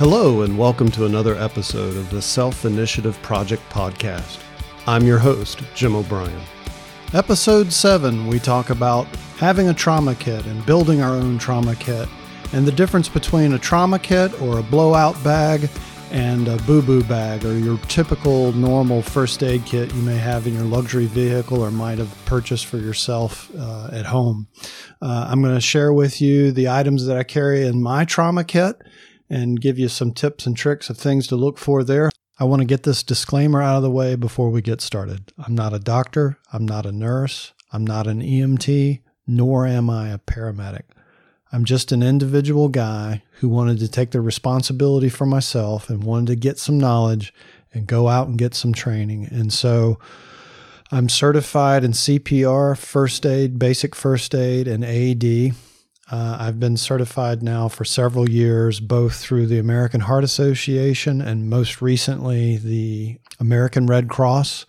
[0.00, 4.40] Hello, and welcome to another episode of the Self Initiative Project Podcast.
[4.86, 6.40] I'm your host, Jim O'Brien.
[7.12, 9.04] Episode 7, we talk about
[9.36, 12.08] having a trauma kit and building our own trauma kit,
[12.54, 15.68] and the difference between a trauma kit or a blowout bag
[16.10, 20.46] and a boo boo bag or your typical normal first aid kit you may have
[20.46, 24.48] in your luxury vehicle or might have purchased for yourself uh, at home.
[25.02, 28.44] Uh, I'm going to share with you the items that I carry in my trauma
[28.44, 28.80] kit
[29.30, 32.10] and give you some tips and tricks of things to look for there.
[32.38, 35.32] I want to get this disclaimer out of the way before we get started.
[35.38, 40.08] I'm not a doctor, I'm not a nurse, I'm not an EMT, nor am I
[40.08, 40.82] a paramedic.
[41.52, 46.28] I'm just an individual guy who wanted to take the responsibility for myself and wanted
[46.28, 47.32] to get some knowledge
[47.72, 49.28] and go out and get some training.
[49.30, 49.98] And so
[50.90, 55.54] I'm certified in CPR, first aid, basic first aid, and AED.
[56.10, 61.48] Uh, I've been certified now for several years, both through the American Heart Association and
[61.48, 64.66] most recently the American Red Cross.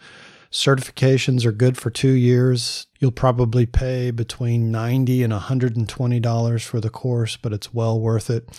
[0.51, 2.85] Certifications are good for two years.
[2.99, 7.73] You'll probably pay between ninety and hundred and twenty dollars for the course, but it's
[7.73, 8.49] well worth it.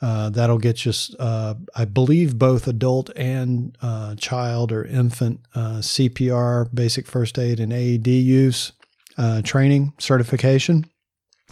[0.00, 5.80] Uh, that'll get you, uh, I believe, both adult and uh, child or infant uh,
[5.80, 8.72] CPR, basic first aid, and AED use
[9.18, 10.86] uh, training certification.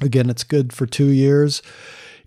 [0.01, 1.63] Again, it's good for two years.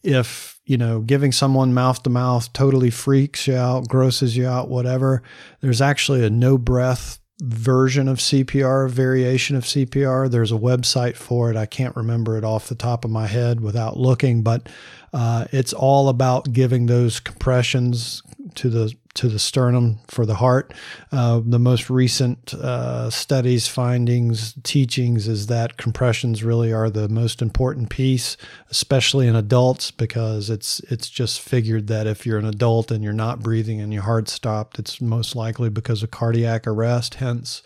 [0.03, 4.69] If, you know, giving someone mouth to mouth totally freaks you out, grosses you out,
[4.69, 5.23] whatever,
[5.61, 10.29] there's actually a no breath version of CPR, variation of CPR.
[10.29, 11.57] There's a website for it.
[11.57, 14.69] I can't remember it off the top of my head without looking, but
[15.13, 18.21] uh, it's all about giving those compressions
[18.55, 20.73] to the to the sternum for the heart.
[21.11, 27.41] Uh, the most recent uh, studies, findings, teachings is that compressions really are the most
[27.41, 28.37] important piece,
[28.71, 33.13] especially in adults, because it's it's just figured that if you're an adult and you're
[33.13, 37.15] not breathing and your heart stopped, it's most likely because of cardiac arrest.
[37.15, 37.61] Hence,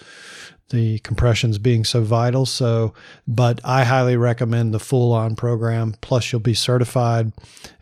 [0.70, 2.46] the compressions being so vital.
[2.46, 2.94] So,
[3.28, 5.96] but I highly recommend the full on program.
[6.02, 7.32] Plus, you'll be certified,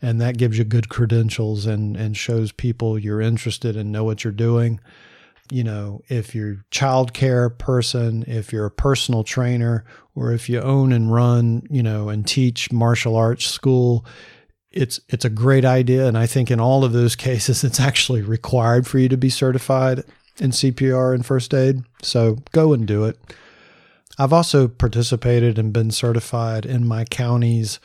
[0.01, 4.23] and that gives you good credentials and, and shows people you're interested and know what
[4.23, 4.79] you're doing.
[5.51, 9.85] You know, if you're childcare person, if you're a personal trainer,
[10.15, 14.05] or if you own and run, you know, and teach martial arts school,
[14.71, 16.07] it's it's a great idea.
[16.07, 19.29] And I think in all of those cases, it's actually required for you to be
[19.29, 20.03] certified
[20.37, 21.83] in CPR and first aid.
[22.01, 23.17] So go and do it.
[24.17, 27.79] I've also participated and been certified in my county's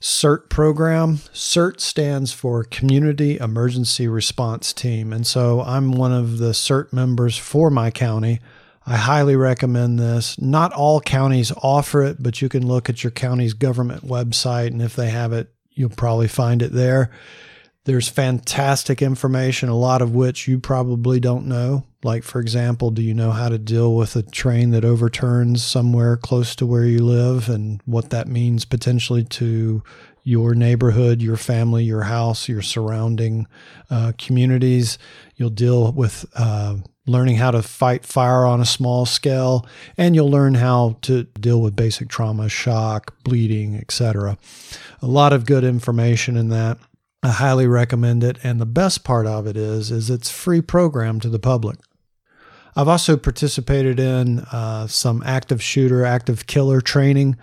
[0.00, 1.18] CERT program.
[1.32, 5.12] CERT stands for Community Emergency Response Team.
[5.12, 8.40] And so I'm one of the CERT members for my county.
[8.84, 10.40] I highly recommend this.
[10.40, 14.82] Not all counties offer it, but you can look at your county's government website, and
[14.82, 17.10] if they have it, you'll probably find it there.
[17.84, 21.84] There's fantastic information, a lot of which you probably don't know.
[22.04, 26.16] Like, for example, do you know how to deal with a train that overturns somewhere
[26.16, 29.82] close to where you live and what that means potentially to
[30.22, 33.48] your neighborhood, your family, your house, your surrounding
[33.90, 34.96] uh, communities?
[35.34, 36.76] You'll deal with uh,
[37.06, 39.66] learning how to fight fire on a small scale,
[39.98, 44.38] and you'll learn how to deal with basic trauma, shock, bleeding, etc.
[45.00, 46.78] A lot of good information in that.
[47.22, 48.38] I highly recommend it.
[48.42, 51.78] And the best part of it is, is it's free program to the public.
[52.74, 57.36] I've also participated in uh, some active shooter, active killer training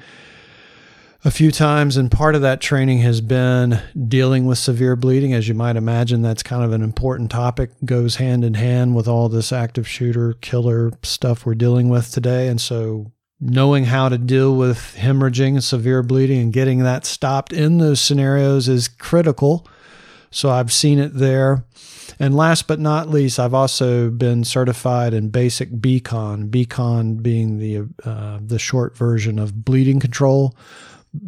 [1.24, 5.34] a few times, and part of that training has been dealing with severe bleeding.
[5.34, 9.08] As you might imagine, that's kind of an important topic, goes hand in hand with
[9.08, 12.48] all this active shooter, killer stuff we're dealing with today.
[12.48, 13.12] And so,
[13.42, 18.02] knowing how to deal with hemorrhaging and severe bleeding and getting that stopped in those
[18.02, 19.66] scenarios is critical.
[20.32, 21.64] So I've seen it there.
[22.20, 27.88] And last but not least, I've also been certified in basic BCON, BCON being the
[28.04, 30.56] uh, the short version of bleeding control,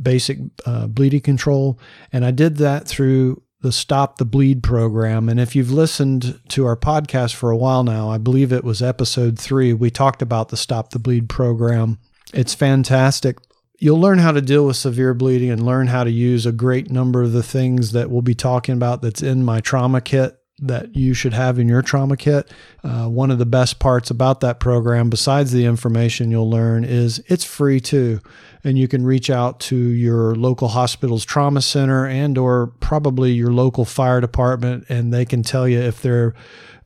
[0.01, 1.79] basic uh, bleeding control,
[2.11, 5.29] and I did that through the Stop the Bleed program.
[5.29, 8.81] And if you've listened to our podcast for a while now, I believe it was
[8.81, 11.99] episode three, we talked about the Stop the Bleed program.
[12.33, 13.37] It's fantastic.
[13.79, 16.91] You'll learn how to deal with severe bleeding and learn how to use a great
[16.91, 20.95] number of the things that we'll be talking about that's in my trauma kit that
[20.95, 22.51] you should have in your trauma kit.
[22.83, 27.23] Uh, one of the best parts about that program, besides the information you'll learn, is
[27.27, 28.19] it's free too,
[28.63, 33.51] and you can reach out to your local hospital's trauma center and or probably your
[33.51, 36.33] local fire department, and they can tell you if they're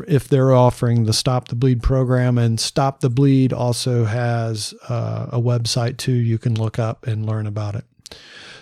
[0.07, 2.37] if they're offering the Stop the Bleed program.
[2.37, 6.13] And Stop the Bleed also has uh, a website too.
[6.13, 7.85] You can look up and learn about it.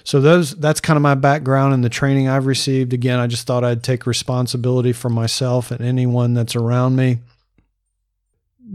[0.04, 2.94] So those that's kind of my background and the training I've received.
[2.94, 7.20] Again, I just thought I'd take responsibility for myself and anyone that's around me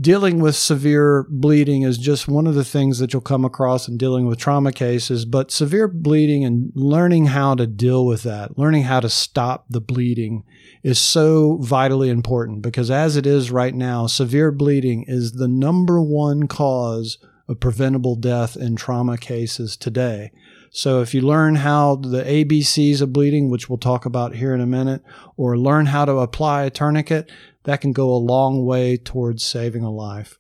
[0.00, 3.96] dealing with severe bleeding is just one of the things that you'll come across in
[3.96, 5.24] dealing with trauma cases.
[5.24, 9.80] But severe bleeding and learning how to deal with that, learning how to stop the
[9.80, 10.44] bleeding
[10.82, 16.00] is so vitally important because as it is right now, severe bleeding is the number
[16.00, 17.18] one cause
[17.48, 20.30] of preventable death in trauma cases today.
[20.70, 24.60] So if you learn how the ABCs of bleeding, which we'll talk about here in
[24.60, 25.02] a minute,
[25.36, 27.30] or learn how to apply a tourniquet,
[27.64, 30.38] that can go a long way towards saving a life.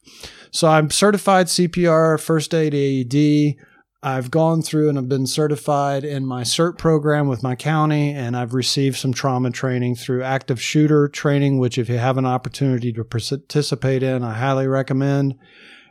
[0.50, 3.56] So I'm certified CPR, first aid AED.
[4.00, 8.36] I've gone through and I've been certified in my CERT program with my county, and
[8.36, 12.92] I've received some trauma training through active shooter training, which, if you have an opportunity
[12.92, 15.34] to participate in, I highly recommend.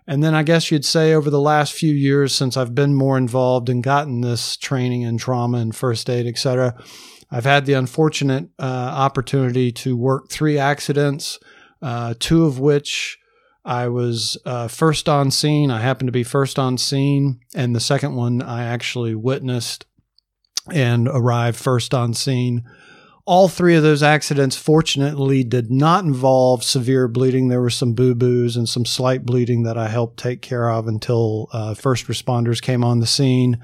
[0.07, 3.17] And then I guess you'd say over the last few years since I've been more
[3.17, 6.81] involved and gotten this training in trauma and first aid, et cetera,
[7.29, 11.39] I've had the unfortunate uh, opportunity to work three accidents,
[11.81, 13.19] uh, two of which
[13.65, 15.71] I was uh, first on scene.
[15.71, 17.41] I happened to be first on scene.
[17.53, 19.85] And the second one I actually witnessed
[20.71, 22.63] and arrived first on scene.
[23.27, 27.49] All three of those accidents, fortunately, did not involve severe bleeding.
[27.49, 30.87] There were some boo boos and some slight bleeding that I helped take care of
[30.87, 33.61] until uh, first responders came on the scene.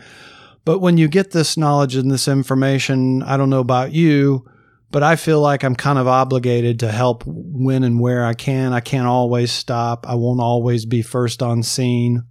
[0.66, 4.46] But when you get this knowledge and this information, I don't know about you,
[4.92, 8.74] but I feel like I'm kind of obligated to help when and where I can.
[8.74, 10.06] I can't always stop.
[10.10, 12.24] I won't always be first on scene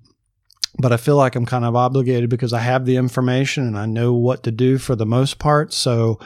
[0.79, 3.87] but I feel like I'm kind of obligated because I have the information and I
[3.87, 5.73] know what to do for the most part.
[5.73, 6.19] So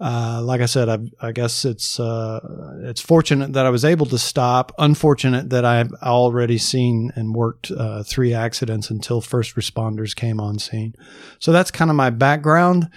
[0.00, 2.40] uh, like I said, I, I guess it's uh,
[2.84, 4.72] it's fortunate that I was able to stop.
[4.78, 10.58] Unfortunate that I've already seen and worked uh, three accidents until first responders came on
[10.58, 10.94] scene.
[11.38, 12.88] So that's kind of my background.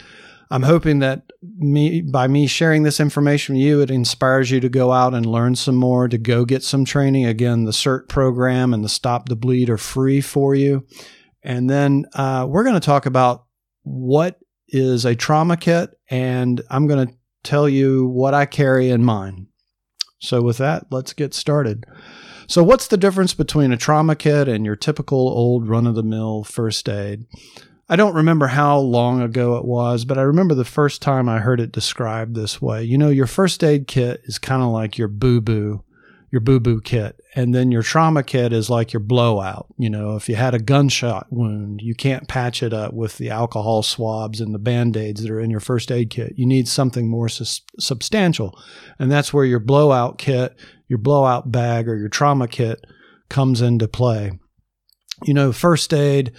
[0.50, 4.70] I'm hoping that me by me sharing this information with you, it inspires you to
[4.70, 7.26] go out and learn some more, to go get some training.
[7.26, 10.86] Again, the CERT program and the Stop the Bleed are free for you.
[11.44, 13.46] And then uh, we're going to talk about
[13.82, 14.40] what
[14.74, 19.48] is a trauma kit, and I'm going to tell you what I carry in mine.
[20.20, 21.86] So, with that, let's get started.
[22.48, 26.04] So, what's the difference between a trauma kit and your typical old run of the
[26.04, 27.26] mill first aid?
[27.88, 31.40] I don't remember how long ago it was, but I remember the first time I
[31.40, 32.84] heard it described this way.
[32.84, 35.84] You know, your first aid kit is kind of like your boo boo
[36.34, 37.22] your boo boo kit.
[37.36, 39.68] And then your trauma kit is like your blowout.
[39.78, 43.30] You know, if you had a gunshot wound, you can't patch it up with the
[43.30, 46.34] alcohol swabs and the band aids that are in your first aid kit.
[46.36, 48.60] You need something more su- substantial.
[48.98, 52.84] And that's where your blowout kit, your blowout bag, or your trauma kit
[53.30, 54.32] comes into play.
[55.26, 56.32] You know, first aid,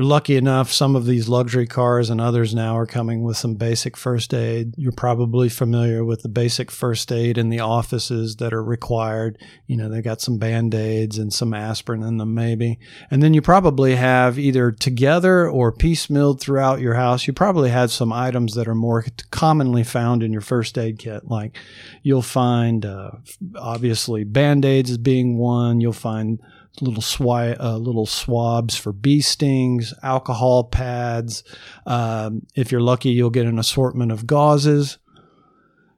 [0.00, 3.52] you're lucky enough, some of these luxury cars and others now are coming with some
[3.52, 4.72] basic first aid.
[4.78, 9.36] You're probably familiar with the basic first aid in the offices that are required.
[9.66, 12.78] You know, they got some band aids and some aspirin in them, maybe.
[13.10, 17.26] And then you probably have either together or piecemealed throughout your house.
[17.26, 21.26] You probably have some items that are more commonly found in your first aid kit.
[21.26, 21.58] Like
[22.02, 23.10] you'll find, uh,
[23.54, 25.82] obviously, band aids as being one.
[25.82, 26.40] You'll find
[26.80, 31.44] little swi- uh, little swabs for bee stings, alcohol pads.
[31.86, 34.98] Um, if you're lucky, you'll get an assortment of gauzes.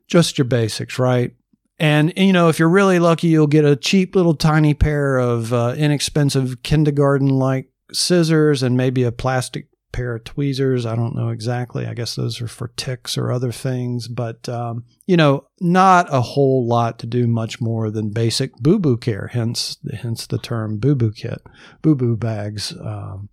[0.08, 1.34] Just your basics, right?
[1.78, 5.52] And, you know, if you're really lucky, you'll get a cheap little tiny pair of
[5.52, 10.86] uh, inexpensive kindergarten like scissors and maybe a plastic pair of tweezers.
[10.86, 11.86] I don't know exactly.
[11.86, 16.20] I guess those are for ticks or other things, but um, you know, not a
[16.20, 19.28] whole lot to do much more than basic boo boo care.
[19.32, 21.42] Hence, hence the term boo boo kit,
[21.82, 22.72] boo boo bags.
[22.72, 23.28] Um,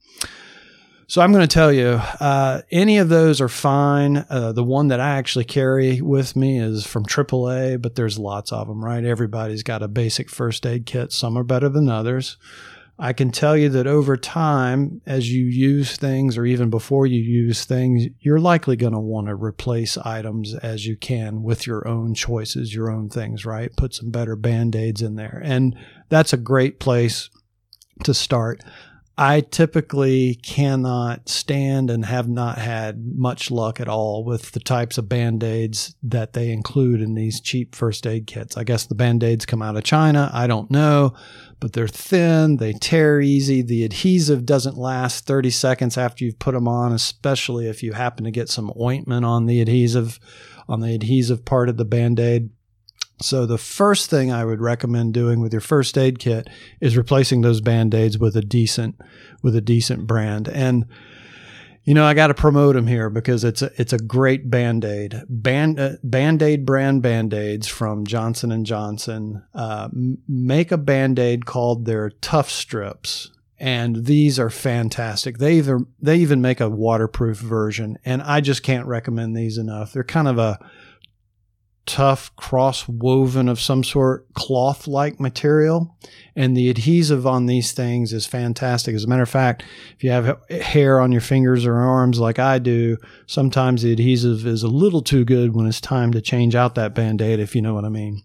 [1.09, 4.27] so I'm going to tell you, uh, any of those are fine.
[4.29, 8.51] Uh, the one that I actually carry with me is from AAA, but there's lots
[8.51, 9.03] of them, right?
[9.03, 11.11] Everybody's got a basic first aid kit.
[11.11, 12.37] Some are better than others.
[13.01, 17.21] I can tell you that over time, as you use things or even before you
[17.21, 21.87] use things, you're likely going to want to replace items as you can with your
[21.87, 23.73] own choices, your own things, right?
[23.77, 25.41] Put some better band aids in there.
[25.41, 25.77] And
[26.09, 27.29] that's a great place
[28.03, 28.61] to start.
[29.21, 34.97] I typically cannot stand and have not had much luck at all with the types
[34.97, 38.55] of band aids that they include in these cheap first aid kits.
[38.55, 40.31] I guess the band aids come out of China.
[40.33, 41.15] I don't know,
[41.59, 43.61] but they're thin, they tear easy.
[43.61, 48.23] The adhesive doesn't last 30 seconds after you've put them on, especially if you happen
[48.23, 50.17] to get some ointment on the adhesive,
[50.69, 52.51] on the adhesive part of the band aid.
[53.21, 56.49] So the first thing I would recommend doing with your first aid kit
[56.79, 58.95] is replacing those band-aids with a decent
[59.43, 60.47] with a decent brand.
[60.47, 60.85] And
[61.89, 65.23] You know, I got to promote them here because it's a, it's a great Band-Aid.
[65.27, 69.89] Band, uh, Band-Aid brand Band-Aids from Johnson & Johnson uh,
[70.27, 73.31] make a Band-Aid called their Tough Strips.
[73.57, 75.39] And these are fantastic.
[75.39, 77.97] They even, they even make a waterproof version.
[78.05, 79.91] And I just can't recommend these enough.
[79.91, 80.59] They're kind of a
[81.86, 85.98] tough cross woven of some sort cloth like material.
[86.36, 88.95] And the adhesive on these things is fantastic.
[88.95, 89.63] As a matter of fact,
[89.95, 94.45] if you have hair on your fingers or arms like I do, sometimes the adhesive
[94.45, 97.55] is a little too good when it's time to change out that band aid, if
[97.55, 98.24] you know what I mean.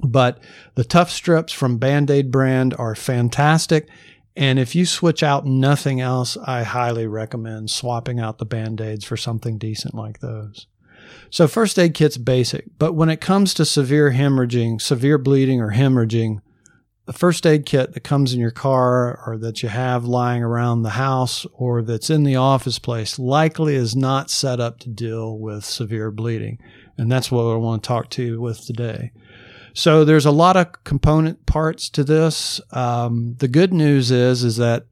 [0.00, 0.42] But
[0.74, 3.88] the tough strips from Band Aid brand are fantastic.
[4.36, 9.04] And if you switch out nothing else, I highly recommend swapping out the band aids
[9.04, 10.66] for something decent like those.
[11.30, 15.72] So first aid kit's basic, but when it comes to severe hemorrhaging, severe bleeding or
[15.72, 16.40] hemorrhaging,
[17.06, 20.82] the first aid kit that comes in your car or that you have lying around
[20.82, 25.38] the house or that's in the office place likely is not set up to deal
[25.38, 26.58] with severe bleeding.
[26.98, 29.12] And that's what I want to talk to you with today.
[29.72, 32.60] So there's a lot of component parts to this.
[32.72, 34.86] Um, the good news is, is that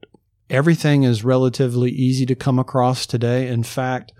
[0.49, 3.47] everything is relatively easy to come across today.
[3.47, 4.13] In fact,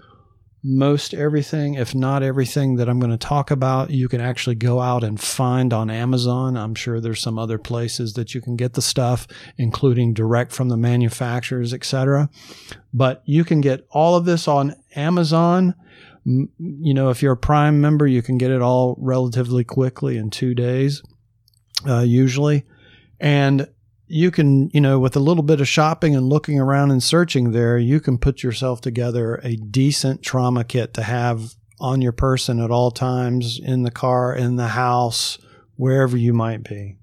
[0.68, 4.82] most everything, if not everything that I'm going to talk about, you can actually go
[4.82, 6.58] out and find on Amazon.
[6.58, 10.70] I'm sure there's some other places that you can get the stuff, including direct from
[10.70, 12.32] the manufacturers, etc.
[12.92, 15.76] But you can get all of this on Amazon.
[16.24, 20.32] You know, if you're a Prime member, you can get it all relatively quickly in
[20.32, 21.04] two days,
[21.88, 22.66] uh, usually.
[23.20, 23.68] And
[24.08, 27.52] you can, you know, with a little bit of shopping and looking around and searching
[27.52, 32.60] there, you can put yourself together a decent trauma kit to have on your person
[32.62, 35.38] at all times in the car, in the house,
[35.76, 36.98] wherever you might be.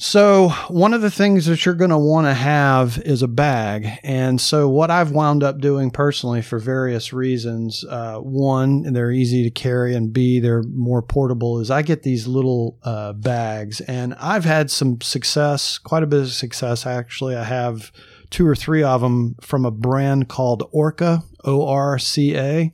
[0.00, 3.98] So, one of the things that you're going to want to have is a bag.
[4.04, 9.42] And so, what I've wound up doing personally for various reasons uh, one, they're easy
[9.42, 13.80] to carry, and B, they're more portable, is I get these little uh, bags.
[13.80, 17.34] And I've had some success, quite a bit of success actually.
[17.34, 17.90] I have
[18.30, 22.72] two or three of them from a brand called Orca, O R C A.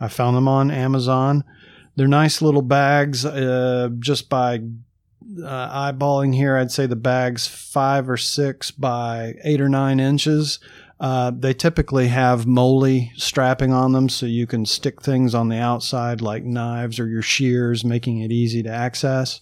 [0.00, 1.44] I found them on Amazon.
[1.94, 4.62] They're nice little bags uh, just by
[5.44, 10.58] uh, eyeballing here, I'd say the bag's five or six by eight or nine inches.
[10.98, 15.58] Uh, they typically have MOLLE strapping on them so you can stick things on the
[15.58, 19.40] outside like knives or your shears, making it easy to access.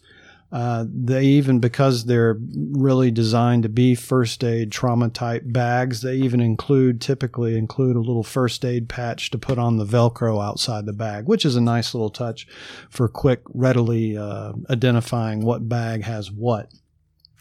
[0.54, 6.14] Uh, they even, because they're really designed to be first aid trauma type bags, they
[6.14, 10.86] even include, typically include a little first aid patch to put on the Velcro outside
[10.86, 12.46] the bag, which is a nice little touch
[12.88, 16.70] for quick, readily uh, identifying what bag has what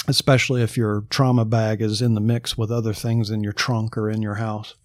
[0.08, 3.98] especially if your trauma bag is in the mix with other things in your trunk
[3.98, 4.76] or in your house.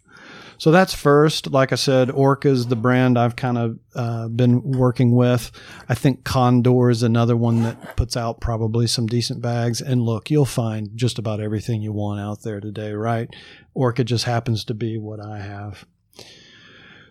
[0.59, 1.51] So that's first.
[1.51, 5.53] Like I said, Orca is the brand I've kind of uh, been working with.
[5.89, 9.81] I think Condor is another one that puts out probably some decent bags.
[9.81, 13.29] And look, you'll find just about everything you want out there today, right?
[13.75, 15.87] Orca just happens to be what I have.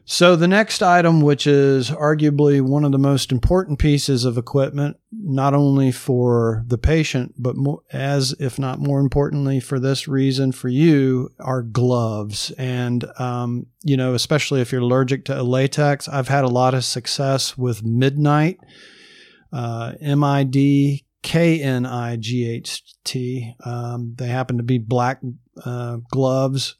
[0.09, 4.95] So, the next item, which is arguably one of the most important pieces of equipment,
[5.11, 10.53] not only for the patient, but more, as if not more importantly for this reason
[10.53, 12.51] for you, are gloves.
[12.51, 16.85] And, um, you know, especially if you're allergic to latex, I've had a lot of
[16.85, 18.59] success with Midknight,
[19.51, 23.55] uh, M I D K N I G H T.
[23.65, 25.19] Um, they happen to be black
[25.65, 26.77] uh, gloves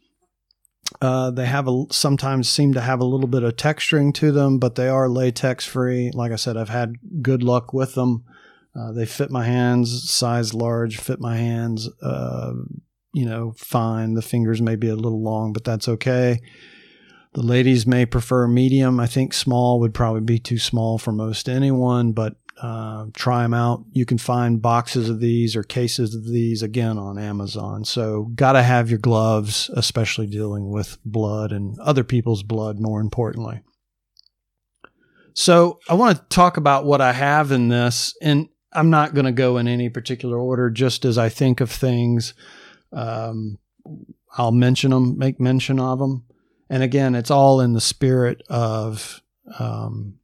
[1.02, 4.58] uh, they have a sometimes seem to have a little bit of texturing to them,
[4.58, 6.12] but they are latex free.
[6.14, 8.24] Like I said, I've had good luck with them.
[8.76, 11.90] Uh, they fit my hands, size large, fit my hands.
[12.02, 12.54] Uh,
[13.14, 14.14] you know, fine.
[14.14, 16.40] The fingers may be a little long, but that's okay.
[17.34, 19.00] The ladies may prefer medium.
[19.00, 23.54] I think small would probably be too small for most anyone, but uh, try them
[23.54, 23.86] out.
[23.92, 27.86] You can find boxes of these or cases of these again on Amazon.
[27.86, 33.00] So, got to have your gloves, especially dealing with blood and other people's blood, more
[33.00, 33.62] importantly.
[35.34, 39.26] So, I want to talk about what I have in this, and I'm not going
[39.26, 42.34] to go in any particular order, just as I think of things.
[42.92, 43.60] Um,
[44.38, 46.26] I'll mention them, make mention of them.
[46.70, 49.22] And again, it's all in the spirit of
[49.60, 50.20] um,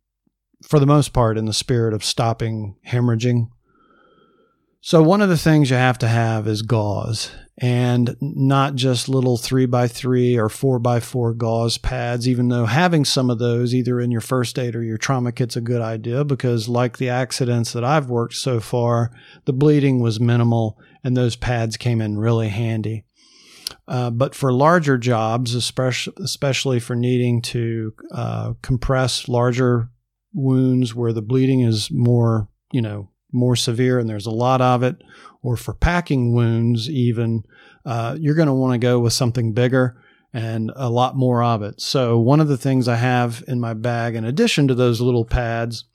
[0.64, 3.50] for the most part, in the spirit of stopping hemorrhaging.
[4.82, 9.38] So, one of the things you have to have is gauze, and not just little
[9.38, 13.74] three by three or four by four gauze pads, even though having some of those
[13.74, 17.10] either in your first aid or your trauma kit's a good idea because, like the
[17.10, 19.12] accidents that I've worked so far,
[19.46, 23.06] the bleeding was minimal and those pads came in really handy.
[23.88, 29.90] Uh, but for larger jobs, especially, especially for needing to uh, compress larger
[30.34, 34.84] wounds where the bleeding is more, you know, more severe and there's a lot of
[34.84, 34.96] it,
[35.42, 37.44] or for packing wounds, even,
[37.86, 39.98] uh, you're going to want to go with something bigger
[40.34, 41.80] and a lot more of it.
[41.80, 45.26] So, one of the things I have in my bag, in addition to those little
[45.26, 45.86] pads,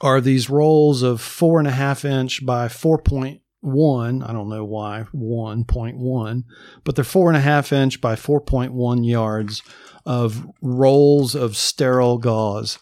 [0.00, 4.22] are these rolls of four and a half inch by four point one.
[4.22, 6.44] I don't know why 1.1,
[6.84, 9.62] but they're four and a half inch by 4.1 yards
[10.04, 12.78] of rolls of sterile gauze.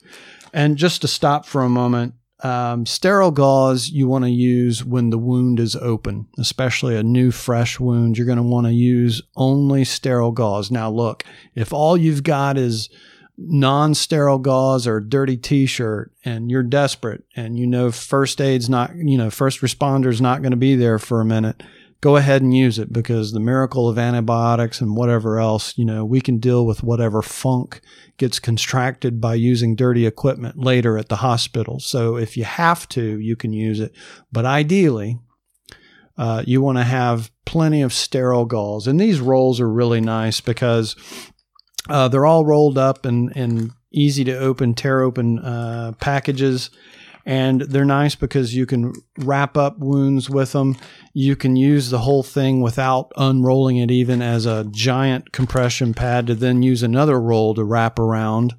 [0.53, 5.11] And just to stop for a moment, um, sterile gauze you want to use when
[5.11, 8.19] the wound is open, especially a new fresh wound.
[8.19, 10.71] You're going to want to use only sterile gauze.
[10.71, 12.89] Now, look, if all you've got is
[13.39, 18.41] non sterile gauze or a dirty t shirt and you're desperate and you know first
[18.41, 21.63] aid's not, you know, first responder's not going to be there for a minute,
[22.03, 26.05] go ahead and use it because the miracle of antibiotics and whatever else, you know,
[26.05, 27.81] we can deal with whatever funk
[28.17, 31.79] gets contracted by using dirty equipment later at the hospital.
[31.79, 33.93] So if you have to, you can use it.
[34.33, 35.21] But ideally,
[36.19, 38.89] uh, you want to have plenty of sterile gauze.
[38.89, 40.97] And these rolls are really nice because
[41.89, 46.71] uh, they're all rolled up and, and easy to open, tear open uh, packages.
[47.25, 50.77] And they're nice because you can wrap up wounds with them.
[51.13, 56.27] You can use the whole thing without unrolling it, even as a giant compression pad,
[56.27, 58.55] to then use another roll to wrap around.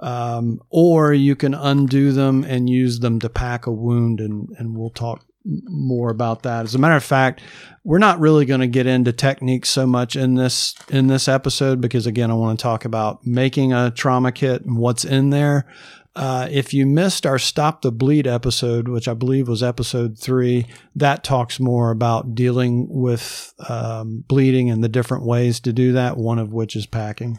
[0.00, 4.20] Um, or you can undo them and use them to pack a wound.
[4.20, 6.64] And, and we'll talk more about that.
[6.64, 7.40] As a matter of fact,
[7.84, 11.80] we're not really going to get into techniques so much in this in this episode
[11.80, 15.66] because again, I want to talk about making a trauma kit and what's in there.
[16.14, 20.66] Uh, if you missed our Stop the Bleed episode, which I believe was episode three,
[20.94, 26.18] that talks more about dealing with um, bleeding and the different ways to do that,
[26.18, 27.38] one of which is packing.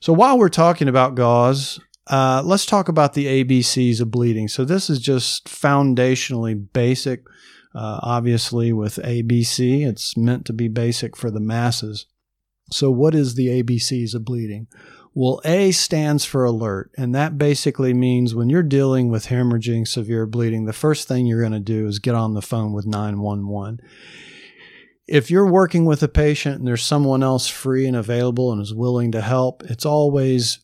[0.00, 4.48] So while we're talking about gauze, uh, let's talk about the ABCs of bleeding.
[4.48, 7.24] So this is just foundationally basic.
[7.74, 12.06] Uh, obviously, with ABC, it's meant to be basic for the masses.
[12.70, 14.68] So, what is the ABCs of bleeding?
[15.14, 20.26] Well, A stands for alert, and that basically means when you're dealing with hemorrhaging severe
[20.26, 23.78] bleeding, the first thing you're going to do is get on the phone with 911
[25.06, 28.72] if you're working with a patient and there's someone else free and available and is
[28.72, 30.60] willing to help, it's always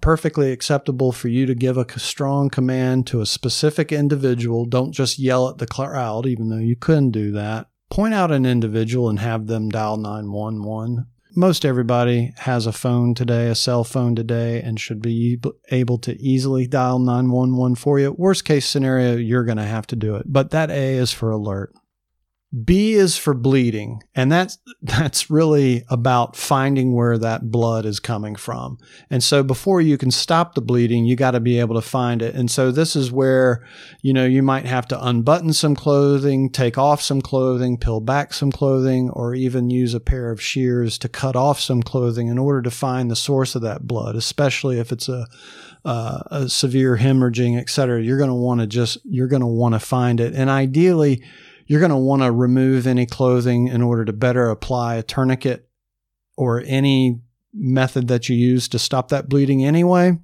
[0.00, 4.64] perfectly acceptable for you to give a strong command to a specific individual.
[4.64, 7.68] Don't just yell at the crowd, even though you couldn't do that.
[7.90, 11.06] Point out an individual and have them dial 911.
[11.36, 15.40] Most everybody has a phone today, a cell phone today, and should be
[15.72, 18.12] able to easily dial 911 for you.
[18.12, 20.26] Worst case scenario, you're going to have to do it.
[20.26, 21.74] But that A is for alert.
[22.62, 28.36] B is for bleeding, and that's that's really about finding where that blood is coming
[28.36, 28.78] from.
[29.10, 32.22] And so before you can stop the bleeding, you got to be able to find
[32.22, 32.34] it.
[32.34, 33.66] And so this is where,
[34.02, 38.34] you know, you might have to unbutton some clothing, take off some clothing, peel back
[38.34, 42.38] some clothing, or even use a pair of shears to cut off some clothing in
[42.38, 45.26] order to find the source of that blood, especially if it's a
[45.84, 49.46] uh, a severe hemorrhaging, et cetera, you're going to want to just, you're going to
[49.46, 50.34] want to find it.
[50.34, 51.22] And ideally,
[51.66, 55.68] you're going to want to remove any clothing in order to better apply a tourniquet
[56.36, 57.20] or any
[57.52, 60.18] method that you use to stop that bleeding anyway.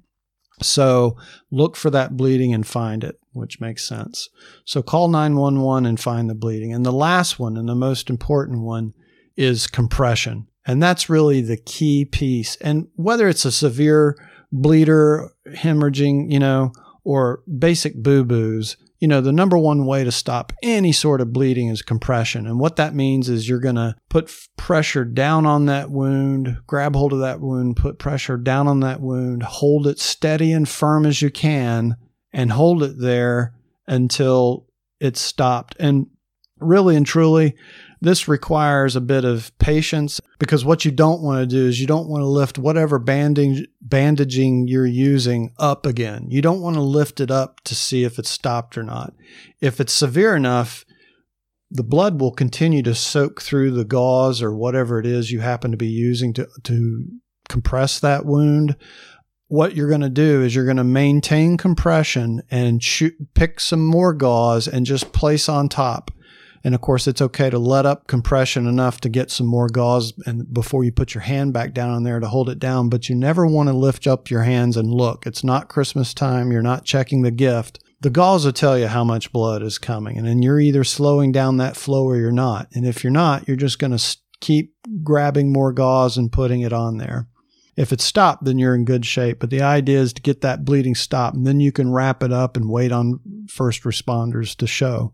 [0.61, 1.17] So
[1.49, 4.29] look for that bleeding and find it, which makes sense.
[4.65, 6.73] So call 911 and find the bleeding.
[6.73, 8.93] And the last one and the most important one
[9.35, 10.47] is compression.
[10.65, 12.57] And that's really the key piece.
[12.57, 14.15] And whether it's a severe
[14.51, 16.73] bleeder, hemorrhaging, you know,
[17.03, 21.33] or basic boo boos, you know, the number one way to stop any sort of
[21.33, 22.45] bleeding is compression.
[22.45, 26.95] And what that means is you're going to put pressure down on that wound, grab
[26.95, 31.07] hold of that wound, put pressure down on that wound, hold it steady and firm
[31.07, 31.97] as you can,
[32.31, 33.55] and hold it there
[33.87, 34.67] until
[34.99, 35.75] it's stopped.
[35.79, 36.05] And
[36.59, 37.55] really and truly,
[38.01, 41.85] this requires a bit of patience because what you don't want to do is you
[41.85, 46.25] don't want to lift whatever banding, bandaging you're using up again.
[46.29, 49.13] You don't want to lift it up to see if it's stopped or not.
[49.61, 50.83] If it's severe enough,
[51.69, 55.69] the blood will continue to soak through the gauze or whatever it is you happen
[55.69, 57.05] to be using to, to
[57.49, 58.75] compress that wound.
[59.47, 63.85] What you're going to do is you're going to maintain compression and shoot, pick some
[63.85, 66.09] more gauze and just place on top
[66.63, 70.13] and of course, it's okay to let up compression enough to get some more gauze
[70.25, 72.89] and before you put your hand back down on there to hold it down.
[72.89, 75.25] But you never want to lift up your hands and look.
[75.25, 76.51] It's not Christmas time.
[76.51, 77.79] You're not checking the gift.
[78.01, 80.17] The gauze will tell you how much blood is coming.
[80.17, 82.67] And then you're either slowing down that flow or you're not.
[82.73, 86.73] And if you're not, you're just going to keep grabbing more gauze and putting it
[86.73, 87.27] on there.
[87.77, 89.39] If it's stopped, then you're in good shape.
[89.39, 92.33] But the idea is to get that bleeding stopped, and then you can wrap it
[92.33, 95.13] up and wait on first responders to show.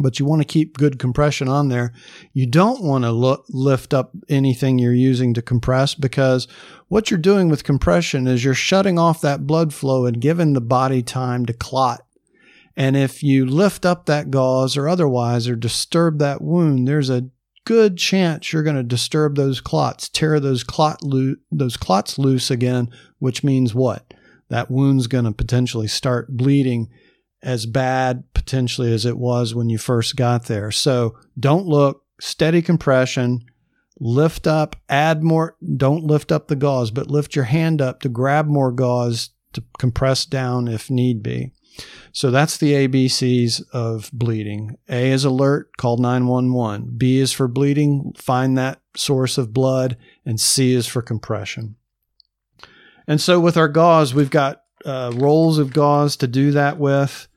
[0.00, 1.92] But you want to keep good compression on there.
[2.32, 6.46] You don't want to lo- lift up anything you're using to compress because
[6.88, 10.60] what you're doing with compression is you're shutting off that blood flow and giving the
[10.60, 12.00] body time to clot.
[12.76, 17.28] And if you lift up that gauze or otherwise or disturb that wound, there's a
[17.64, 22.50] good chance you're going to disturb those clots, tear those clot lo- those clots loose
[22.50, 24.14] again, which means what?
[24.48, 26.88] That wound's going to potentially start bleeding
[27.42, 30.70] as bad potentially as it was when you first got there.
[30.70, 33.44] So don't look, steady compression,
[34.00, 38.08] lift up, add more, don't lift up the gauze, but lift your hand up to
[38.08, 41.52] grab more gauze to compress down if need be.
[42.10, 44.78] So that's the ABCs of bleeding.
[44.88, 46.94] A is alert, call 911.
[46.96, 49.98] B is for bleeding, find that source of blood.
[50.24, 51.76] And C is for compression.
[53.06, 57.27] And so with our gauze, we've got uh, rolls of gauze to do that with.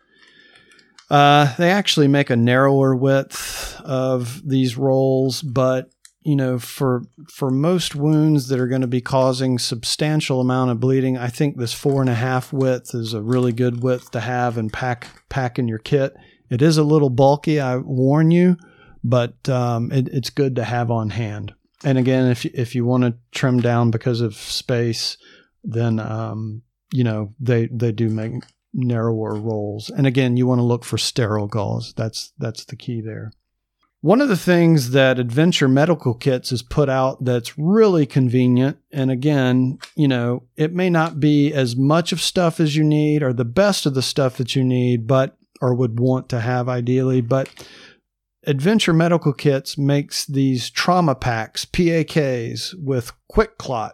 [1.11, 5.89] Uh, they actually make a narrower width of these rolls, but
[6.21, 10.79] you know, for for most wounds that are going to be causing substantial amount of
[10.79, 14.21] bleeding, I think this four and a half width is a really good width to
[14.21, 16.15] have and pack pack in your kit.
[16.49, 18.55] It is a little bulky, I warn you,
[19.03, 21.53] but um, it, it's good to have on hand.
[21.83, 25.17] And again, if if you want to trim down because of space,
[25.61, 26.61] then um,
[26.93, 28.31] you know they they do make
[28.73, 29.89] narrower roles.
[29.89, 31.93] And again, you want to look for sterile gauze.
[31.95, 33.31] That's that's the key there.
[34.03, 39.11] One of the things that Adventure Medical Kits has put out that's really convenient, and
[39.11, 43.31] again, you know, it may not be as much of stuff as you need or
[43.31, 47.21] the best of the stuff that you need, but or would want to have ideally,
[47.21, 47.47] but
[48.47, 53.91] Adventure Medical Kits makes these trauma packs, PAKs, with QuikClot.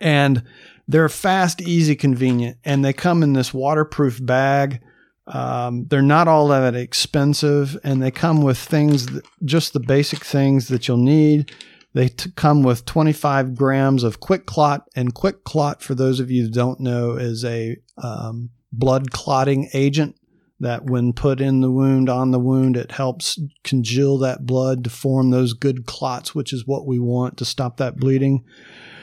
[0.00, 0.42] And
[0.88, 4.80] they're fast, easy, convenient, and they come in this waterproof bag
[5.28, 10.24] um, they're not all that expensive, and they come with things, that, just the basic
[10.24, 11.52] things that you'll need.
[11.92, 16.50] They t- come with 25 grams of QuikClot, and QuikClot, for those of you who
[16.50, 20.16] don't know, is a um, blood clotting agent
[20.60, 24.90] that, when put in the wound, on the wound, it helps congeal that blood to
[24.90, 28.44] form those good clots, which is what we want to stop that bleeding.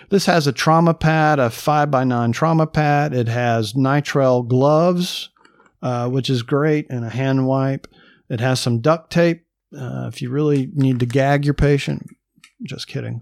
[0.10, 3.14] This has a trauma pad, a 5x9 trauma pad.
[3.14, 5.30] It has nitrile gloves
[5.86, 7.88] uh, which is great, and a hand wipe.
[8.28, 9.46] It has some duct tape
[9.78, 12.08] uh, if you really need to gag your patient.
[12.64, 13.22] Just kidding.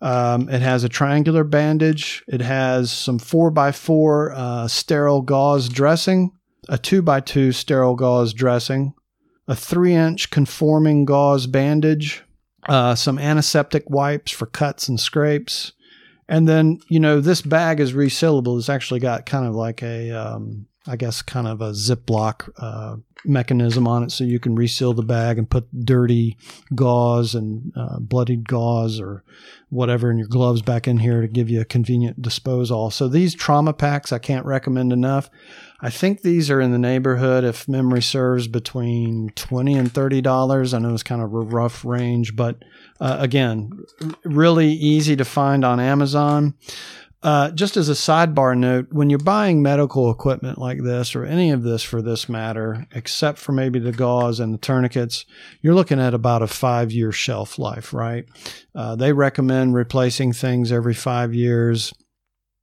[0.00, 2.24] Um, it has a triangular bandage.
[2.26, 6.30] It has some 4x4 uh, sterile gauze dressing,
[6.68, 8.94] a 2x2 sterile gauze dressing,
[9.46, 12.22] a 3 inch conforming gauze bandage,
[12.70, 15.72] uh, some antiseptic wipes for cuts and scrapes.
[16.28, 18.58] And then, you know, this bag is resealable.
[18.58, 22.96] It's actually got kind of like a um, I guess, kind of a Ziploc uh,
[23.24, 26.36] mechanism on it so you can reseal the bag and put dirty
[26.74, 29.24] gauze and uh, bloodied gauze or
[29.70, 32.90] whatever in your gloves back in here to give you a convenient disposal.
[32.90, 35.28] So these trauma packs I can't recommend enough.
[35.80, 40.74] I think these are in the neighborhood, if memory serves, between twenty and thirty dollars.
[40.74, 42.64] I know it's kind of a rough range, but
[43.00, 43.70] uh, again,
[44.24, 46.54] really easy to find on Amazon.
[47.20, 51.50] Uh, just as a sidebar note, when you're buying medical equipment like this, or any
[51.50, 55.24] of this for this matter, except for maybe the gauze and the tourniquets,
[55.60, 58.24] you're looking at about a five year shelf life, right?
[58.72, 61.92] Uh, they recommend replacing things every five years.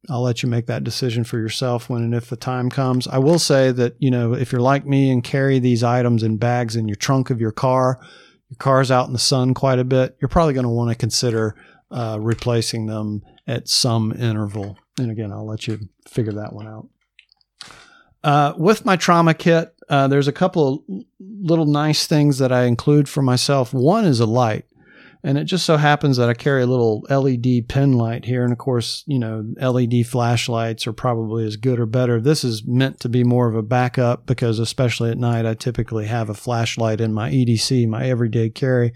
[0.10, 3.08] I'll let you make that decision for yourself when and if the time comes.
[3.08, 6.38] I will say that, you know, if you're like me and carry these items in
[6.38, 8.00] bags in your trunk of your car,
[8.50, 10.96] your car's out in the sun quite a bit, you're probably going to want to
[10.96, 11.56] consider
[11.92, 14.78] uh, replacing them at some interval.
[14.98, 16.88] And again, I'll let you figure that one out.
[18.24, 22.64] Uh, with my trauma kit, uh, there's a couple of little nice things that I
[22.64, 23.74] include for myself.
[23.74, 24.66] One is a light.
[25.26, 28.44] And it just so happens that I carry a little LED pen light here.
[28.44, 32.22] And of course, you know, LED flashlights are probably as good or better.
[32.22, 36.06] This is meant to be more of a backup because, especially at night, I typically
[36.06, 38.94] have a flashlight in my EDC, my everyday carry.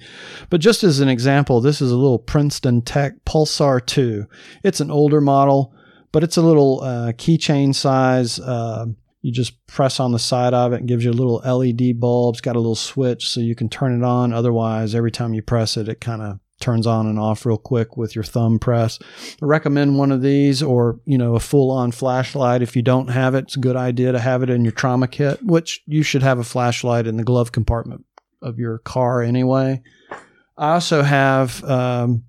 [0.52, 4.28] But just as an example, this is a little Princeton Tech Pulsar 2.
[4.64, 5.74] It's an older model,
[6.12, 8.40] but it's a little uh, keychain size.
[8.40, 8.86] Uh,
[9.22, 12.36] you just press on the side of it and gives you a little LED bulb.
[12.36, 14.32] It's got a little switch so you can turn it on.
[14.32, 17.98] Otherwise, every time you press it, it kind of turns on and off real quick
[17.98, 19.00] with your thumb press.
[19.42, 22.62] I recommend one of these or, you know, a full on flashlight.
[22.62, 25.08] If you don't have it, it's a good idea to have it in your trauma
[25.08, 28.06] kit, which you should have a flashlight in the glove compartment
[28.42, 29.82] of your car anyway.
[30.58, 32.24] I also have, um,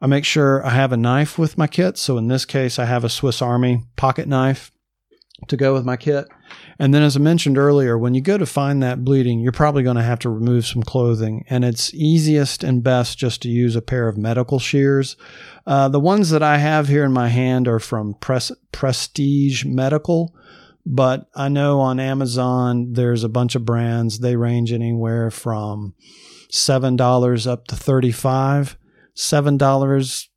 [0.00, 1.98] I make sure I have a knife with my kit.
[1.98, 4.72] So in this case, I have a Swiss Army pocket knife
[5.46, 6.26] to go with my kit.
[6.78, 9.82] And then, as I mentioned earlier, when you go to find that bleeding, you're probably
[9.82, 11.44] going to have to remove some clothing.
[11.48, 15.16] And it's easiest and best just to use a pair of medical shears.
[15.66, 20.34] Uh, the ones that I have here in my hand are from Pres- Prestige Medical.
[20.84, 24.20] But I know on Amazon, there's a bunch of brands.
[24.20, 25.94] They range anywhere from
[26.50, 28.76] $7 up to 35
[29.18, 30.28] $7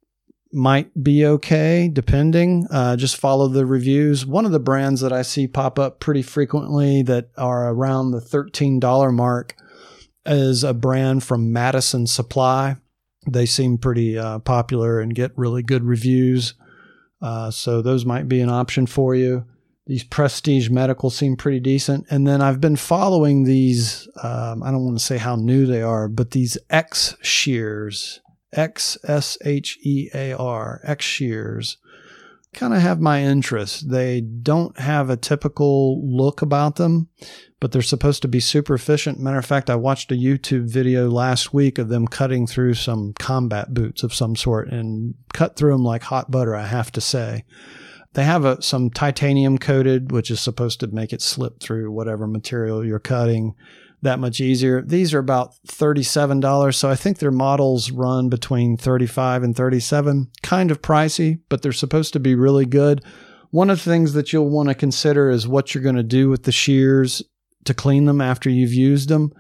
[0.53, 2.67] might be okay, depending.
[2.69, 4.25] Uh, just follow the reviews.
[4.25, 8.19] One of the brands that I see pop up pretty frequently that are around the
[8.19, 9.55] $13 mark
[10.25, 12.75] is a brand from Madison Supply.
[13.29, 16.53] They seem pretty uh, popular and get really good reviews.
[17.21, 19.45] Uh, so those might be an option for you.
[19.87, 22.05] These prestige medical seem pretty decent.
[22.09, 25.81] And then I've been following these, um, I don't want to say how new they
[25.81, 28.21] are, but these X shears
[28.53, 31.77] X S H E A R, X shears,
[32.53, 33.89] kind of have my interest.
[33.89, 37.07] They don't have a typical look about them,
[37.59, 39.19] but they're supposed to be super efficient.
[39.19, 43.13] Matter of fact, I watched a YouTube video last week of them cutting through some
[43.17, 47.01] combat boots of some sort and cut through them like hot butter, I have to
[47.01, 47.45] say.
[48.13, 52.27] They have a, some titanium coated, which is supposed to make it slip through whatever
[52.27, 53.55] material you're cutting
[54.01, 54.81] that much easier.
[54.81, 56.75] These are about $37.
[56.75, 60.29] So I think their models run between 35 and 37.
[60.41, 63.03] Kind of pricey, but they're supposed to be really good.
[63.51, 66.29] One of the things that you'll want to consider is what you're going to do
[66.29, 67.21] with the shears
[67.65, 69.33] to clean them after you've used them.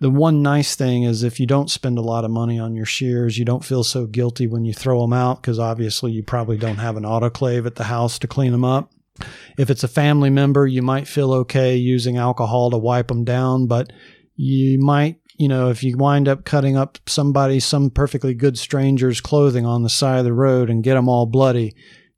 [0.00, 2.84] The one nice thing is if you don't spend a lot of money on your
[2.84, 6.56] shears, you don't feel so guilty when you throw them out because obviously you probably
[6.56, 8.92] don't have an autoclave at the house to clean them up.
[9.56, 13.66] If it's a family member, you might feel okay using alcohol to wipe them down,
[13.66, 13.92] but
[14.34, 19.20] you might, you know, if you wind up cutting up somebody, some perfectly good stranger's
[19.20, 21.74] clothing on the side of the road and get them all bloody,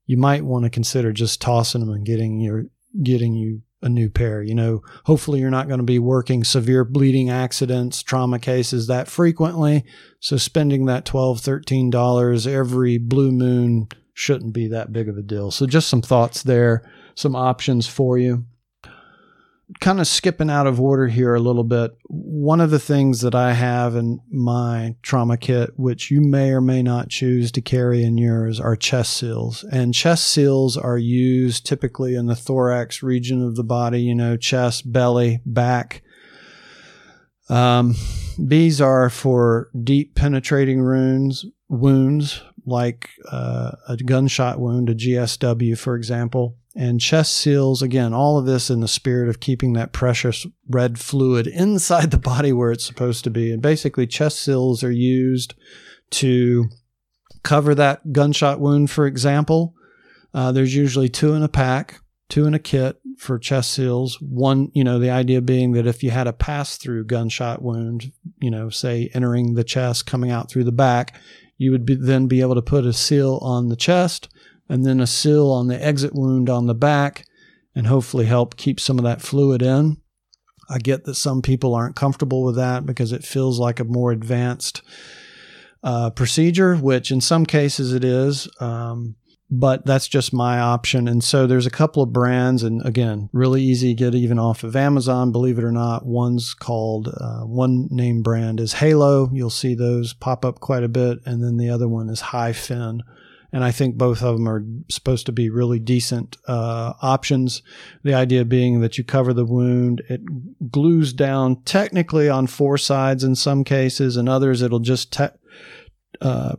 [0.06, 2.64] you might want to consider just tossing them and getting your
[3.02, 4.42] getting you a new pair.
[4.42, 9.08] You know, hopefully you're not going to be working severe bleeding accidents, trauma cases that
[9.08, 9.84] frequently.
[10.20, 15.22] So spending that 12, 13 dollars every blue moon shouldn't be that big of a
[15.22, 15.50] deal.
[15.50, 18.46] So just some thoughts there, some options for you.
[19.78, 21.90] Kind of skipping out of order here a little bit.
[22.08, 26.62] One of the things that I have in my trauma kit, which you may or
[26.62, 29.64] may not choose to carry in yours, are chest seals.
[29.64, 34.38] And chest seals are used typically in the thorax region of the body, you know,
[34.38, 36.02] chest, belly, back.
[37.50, 37.96] Um,
[38.38, 45.94] these are for deep penetrating wounds, wounds like uh, a gunshot wound, a GSW, for
[45.96, 46.56] example.
[46.74, 50.98] And chest seals, again, all of this in the spirit of keeping that precious red
[50.98, 53.50] fluid inside the body where it's supposed to be.
[53.50, 55.54] And basically, chest seals are used
[56.10, 56.66] to
[57.42, 59.74] cover that gunshot wound, for example.
[60.34, 64.20] Uh, there's usually two in a pack, two in a kit for chest seals.
[64.20, 68.12] One, you know, the idea being that if you had a pass through gunshot wound,
[68.40, 71.18] you know, say entering the chest, coming out through the back,
[71.58, 74.28] you would be, then be able to put a seal on the chest
[74.68, 77.24] and then a seal on the exit wound on the back
[77.74, 79.98] and hopefully help keep some of that fluid in.
[80.68, 84.10] I get that some people aren't comfortable with that because it feels like a more
[84.10, 84.82] advanced
[85.84, 88.48] uh, procedure, which in some cases it is.
[88.60, 89.14] Um,
[89.50, 91.06] but that's just my option.
[91.06, 94.64] And so there's a couple of brands, and again, really easy to get even off
[94.64, 96.04] of Amazon, believe it or not.
[96.04, 99.30] One's called, uh, one name brand is Halo.
[99.32, 101.18] You'll see those pop up quite a bit.
[101.24, 103.00] And then the other one is HyFin.
[103.52, 107.62] And I think both of them are supposed to be really decent uh, options.
[108.02, 110.22] The idea being that you cover the wound, it
[110.70, 115.28] glues down technically on four sides in some cases, and others it'll just te-
[116.20, 116.56] uh,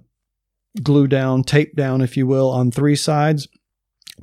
[0.83, 3.47] glue down, tape down, if you will, on three sides.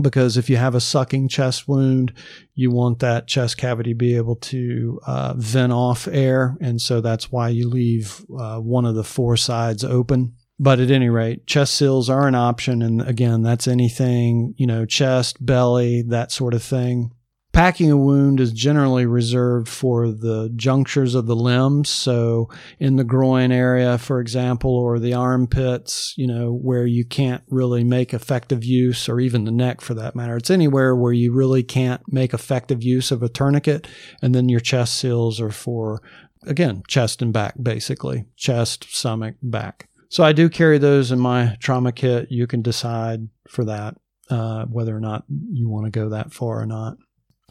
[0.02, 2.12] Because if you have a sucking chest wound,
[2.54, 6.56] you want that chest cavity be able to uh, vent off air.
[6.60, 10.34] And so that's why you leave uh, one of the four sides open.
[10.58, 12.82] But at any rate, chest seals are an option.
[12.82, 17.12] And again, that's anything, you know, chest, belly, that sort of thing.
[17.54, 21.88] Packing a wound is generally reserved for the junctures of the limbs.
[21.88, 27.44] So in the groin area, for example, or the armpits, you know, where you can't
[27.48, 30.36] really make effective use, or even the neck for that matter.
[30.36, 33.86] It's anywhere where you really can't make effective use of a tourniquet.
[34.20, 36.02] And then your chest seals are for,
[36.42, 39.88] again, chest and back, basically chest, stomach, back.
[40.08, 42.32] So I do carry those in my trauma kit.
[42.32, 43.94] You can decide for that,
[44.28, 46.96] uh, whether or not you want to go that far or not.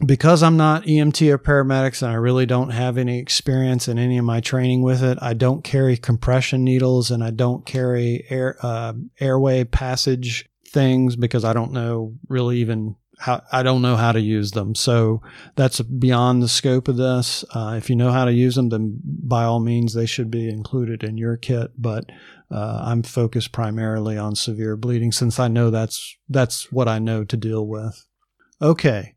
[0.06, 4.18] Because I'm not EMT or paramedics and I really don't have any experience in any
[4.18, 8.58] of my training with it, I don't carry compression needles and I don't carry air
[8.62, 14.12] uh, airway passage things because I don't know really even how I don't know how
[14.12, 14.76] to use them.
[14.76, 15.22] So
[15.56, 17.46] that's beyond the scope of this.
[17.54, 20.50] Uh, if you know how to use them, then by all means they should be
[20.50, 21.72] included in your kit.
[21.78, 22.12] But
[22.52, 27.24] uh, I'm focused primarily on severe bleeding since I know that's that's what I know
[27.24, 28.06] to deal with.
[28.62, 29.16] Okay.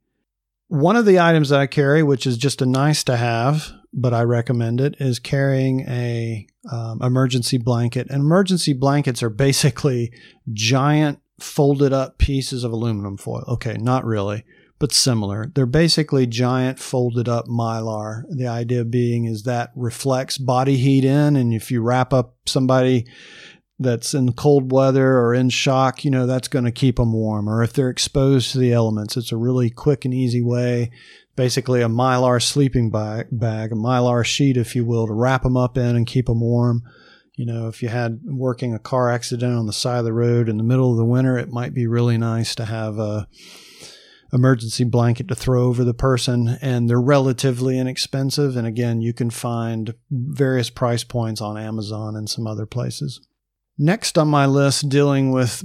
[0.68, 4.12] One of the items that I carry, which is just a nice to have, but
[4.12, 8.08] I recommend it, is carrying a um, emergency blanket.
[8.10, 10.12] And emergency blankets are basically
[10.52, 13.44] giant folded up pieces of aluminum foil.
[13.46, 14.44] Okay, not really,
[14.78, 15.52] but similar.
[15.54, 18.24] They're basically giant folded up mylar.
[18.28, 23.06] The idea being is that reflects body heat in, and if you wrap up somebody
[23.78, 27.48] that's in cold weather or in shock, you know, that's going to keep them warm.
[27.48, 30.90] Or if they're exposed to the elements, it's a really quick and easy way.
[31.36, 35.56] Basically, a mylar sleeping bag, bag, a mylar sheet, if you will, to wrap them
[35.56, 36.82] up in and keep them warm.
[37.34, 40.48] You know, if you had working a car accident on the side of the road
[40.48, 43.28] in the middle of the winter, it might be really nice to have a
[44.32, 49.30] emergency blanket to throw over the person and they're relatively inexpensive and again you can
[49.30, 53.20] find various price points on Amazon and some other places.
[53.78, 55.62] Next on my list, dealing with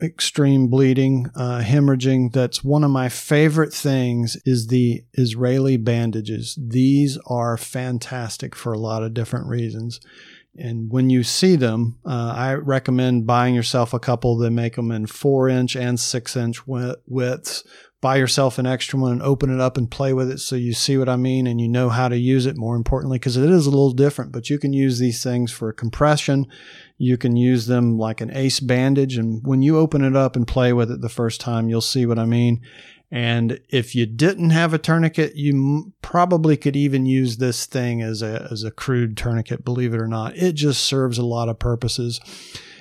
[0.00, 6.56] extreme bleeding, uh, hemorrhaging, that's one of my favorite things is the Israeli bandages.
[6.60, 10.00] These are fantastic for a lot of different reasons.
[10.56, 14.90] And when you see them, uh, I recommend buying yourself a couple that make them
[14.90, 17.64] in four inch and six inch widths
[18.00, 20.72] buy yourself an extra one and open it up and play with it so you
[20.72, 23.50] see what I mean and you know how to use it more importantly because it
[23.50, 26.46] is a little different but you can use these things for compression
[26.98, 30.46] you can use them like an ace bandage and when you open it up and
[30.46, 32.60] play with it the first time you'll see what I mean.
[33.10, 38.20] And if you didn't have a tourniquet you probably could even use this thing as
[38.20, 40.36] a as a crude tourniquet believe it or not.
[40.36, 42.20] It just serves a lot of purposes.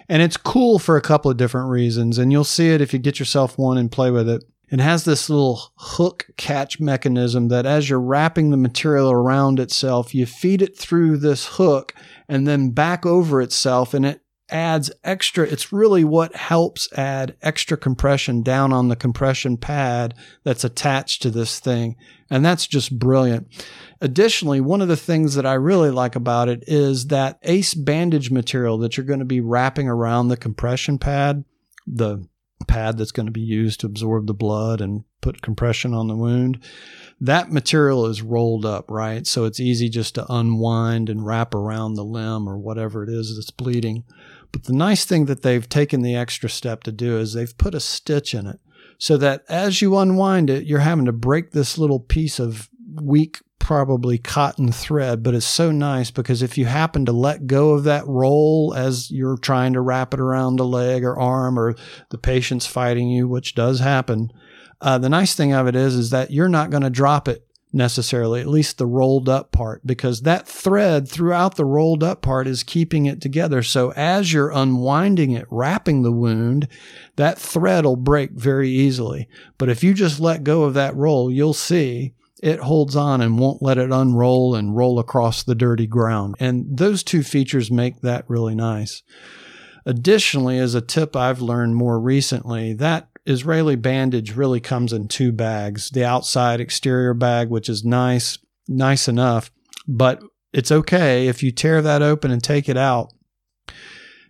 [0.09, 2.99] And it's cool for a couple of different reasons and you'll see it if you
[2.99, 4.43] get yourself one and play with it.
[4.69, 10.13] It has this little hook catch mechanism that as you're wrapping the material around itself,
[10.13, 11.93] you feed it through this hook
[12.27, 15.45] and then back over itself and it adds extra.
[15.45, 20.13] It's really what helps add extra compression down on the compression pad
[20.43, 21.95] that's attached to this thing.
[22.29, 23.47] And that's just brilliant.
[24.01, 28.31] Additionally, one of the things that I really like about it is that ace bandage
[28.31, 31.43] material that you're going to be wrapping around the compression pad,
[31.85, 32.25] the
[32.67, 36.15] pad that's going to be used to absorb the blood and put compression on the
[36.15, 36.63] wound.
[37.19, 39.25] That material is rolled up, right?
[39.25, 43.35] So it's easy just to unwind and wrap around the limb or whatever it is
[43.35, 44.03] that's bleeding.
[44.51, 47.75] But the nice thing that they've taken the extra step to do is they've put
[47.75, 48.59] a stitch in it
[48.97, 52.69] so that as you unwind it, you're having to break this little piece of
[53.01, 57.71] weak probably cotton thread, but it's so nice because if you happen to let go
[57.71, 61.75] of that roll as you're trying to wrap it around a leg or arm or
[62.09, 64.31] the patient's fighting you, which does happen,
[64.81, 67.43] uh, the nice thing of it is, is that you're not going to drop it
[67.73, 72.47] necessarily, at least the rolled up part, because that thread throughout the rolled up part
[72.47, 73.61] is keeping it together.
[73.61, 76.67] So as you're unwinding it, wrapping the wound,
[77.17, 79.27] that thread will break very easily.
[79.57, 83.39] But if you just let go of that roll, you'll see it holds on and
[83.39, 86.35] won't let it unroll and roll across the dirty ground.
[86.39, 89.01] And those two features make that really nice.
[89.85, 95.31] Additionally, as a tip I've learned more recently, that Israeli bandage really comes in two
[95.31, 98.37] bags the outside exterior bag, which is nice,
[98.67, 99.51] nice enough,
[99.87, 103.13] but it's okay if you tear that open and take it out.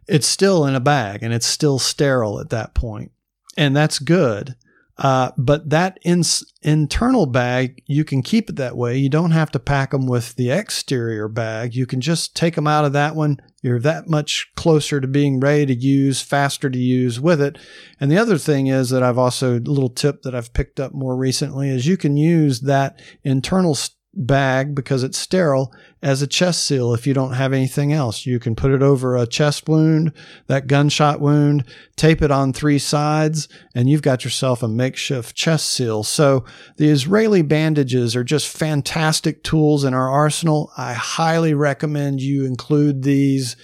[0.08, 3.12] It's still in a bag and it's still sterile at that point.
[3.56, 4.56] And that's good.
[4.98, 6.24] Uh, but that in,
[6.64, 8.98] internal bag, you can keep it that way.
[8.98, 11.76] You don't have to pack them with the exterior bag.
[11.76, 13.40] You can just take them out of that one.
[13.62, 17.58] You're that much closer to being ready to use, faster to use with it.
[18.00, 20.94] And the other thing is that I've also, a little tip that I've picked up
[20.94, 26.28] more recently is you can use that internal st- bag because it's sterile as a
[26.28, 28.26] chest seal if you don't have anything else.
[28.26, 30.12] You can put it over a chest wound,
[30.48, 31.64] that gunshot wound,
[31.96, 36.04] tape it on three sides, and you've got yourself a makeshift chest seal.
[36.04, 36.46] So
[36.78, 40.72] the Israeli bandages are just fantastic tools in our arsenal.
[40.78, 43.56] I highly recommend you include these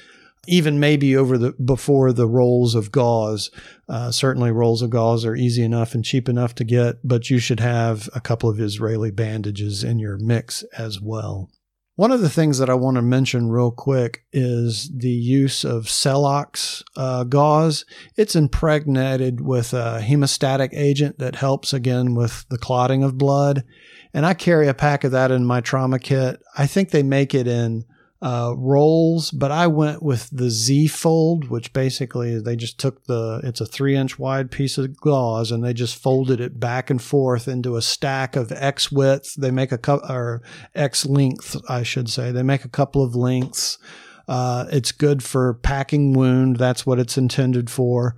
[0.47, 3.49] even maybe over the before the rolls of gauze.
[3.87, 7.39] Uh, certainly, rolls of gauze are easy enough and cheap enough to get, but you
[7.39, 11.49] should have a couple of Israeli bandages in your mix as well.
[11.95, 15.83] One of the things that I want to mention real quick is the use of
[15.83, 17.85] Celox uh, gauze.
[18.17, 23.63] It's impregnated with a hemostatic agent that helps again with the clotting of blood.
[24.11, 26.41] And I carry a pack of that in my trauma kit.
[26.57, 27.85] I think they make it in
[28.23, 33.41] uh, rolls, but I went with the Z fold, which basically they just took the,
[33.43, 37.01] it's a three inch wide piece of gauze and they just folded it back and
[37.01, 39.35] forth into a stack of X width.
[39.35, 40.41] They make a couple, or
[40.73, 42.31] X length, I should say.
[42.31, 43.77] They make a couple of lengths.
[44.25, 46.55] Uh, it's good for packing wound.
[46.55, 48.15] That's what it's intended for.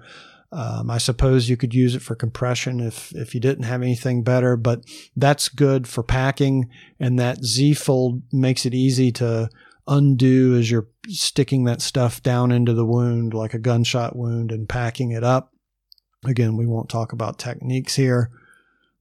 [0.51, 4.21] Um, I suppose you could use it for compression if if you didn't have anything
[4.21, 4.85] better, but
[5.17, 6.69] that's good for packing.
[6.99, 9.49] And that Z fold makes it easy to
[9.87, 14.67] undo as you're sticking that stuff down into the wound like a gunshot wound and
[14.67, 15.53] packing it up.
[16.25, 18.31] Again, we won't talk about techniques here,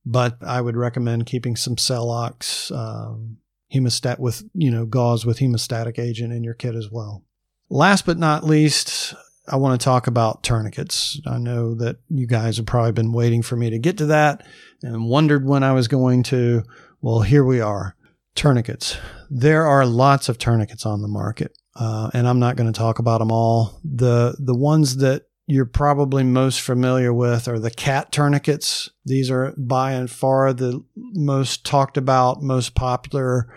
[0.05, 3.39] but I would recommend keeping some Celox um,
[3.73, 7.25] hemostat with you know gauze with hemostatic agent in your kit as well.
[7.71, 9.15] Last but not least,
[9.49, 11.21] I want to talk about tourniquets.
[11.27, 14.47] I know that you guys have probably been waiting for me to get to that
[14.83, 16.63] and wondered when I was going to.
[17.01, 17.97] Well, here we are.
[18.35, 18.99] Tourniquets.
[19.31, 22.99] There are lots of tourniquets on the market, uh, and I'm not going to talk
[22.99, 23.81] about them all.
[23.85, 28.91] the The ones that you're probably most familiar with are the cat tourniquets.
[29.05, 33.55] These are by and far the most talked about, most popular,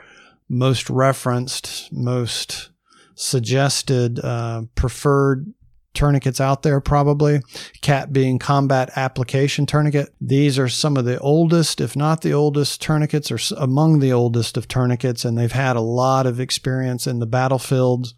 [0.49, 2.69] most referenced, most
[3.15, 5.53] suggested, uh, preferred
[5.97, 7.41] tourniquets out there, probably.
[7.81, 10.13] CAT being combat application tourniquet.
[10.21, 14.55] These are some of the oldest, if not the oldest, tourniquets, or among the oldest
[14.55, 18.13] of tourniquets, and they've had a lot of experience in the battlefields.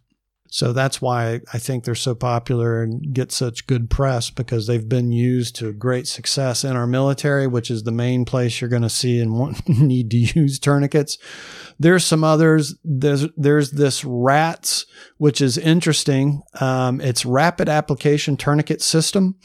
[0.52, 4.88] So that's why I think they're so popular and get such good press because they've
[4.90, 8.82] been used to great success in our military, which is the main place you're going
[8.82, 11.20] to see and want, need to use tourniquets.
[11.80, 12.76] There's some others.
[12.84, 14.86] There's there's this RATS,
[15.18, 16.42] which is interesting.
[16.60, 19.36] Um, it's Rapid Application Tourniquet System.